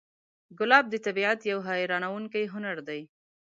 [0.59, 3.01] ګلاب د طبیعت یو حیرانوونکی هنر دی.